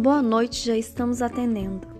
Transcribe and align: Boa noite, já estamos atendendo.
Boa 0.00 0.22
noite, 0.22 0.64
já 0.64 0.76
estamos 0.76 1.20
atendendo. 1.20 1.97